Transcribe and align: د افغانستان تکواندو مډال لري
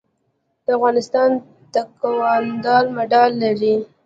د 0.63 0.65
افغانستان 0.77 1.29
تکواندو 1.73 2.77
مډال 2.95 3.31
لري 3.43 3.75